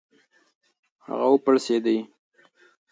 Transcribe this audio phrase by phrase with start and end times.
[1.07, 1.97] هغه و پړسېډی.